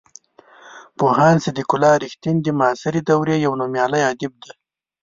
پوهاند 0.97 1.39
صدیق 1.45 1.69
الله 1.75 1.93
رښتین 2.03 2.35
د 2.41 2.47
معاصرې 2.59 3.01
دورې 3.09 3.35
یو 3.45 3.51
نومیالی 3.61 4.01
ادیب 4.11 4.33
دی. 4.43 4.51